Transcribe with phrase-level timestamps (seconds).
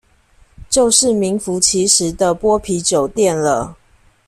[0.67, 3.77] 就是名符其實的剝皮酒店了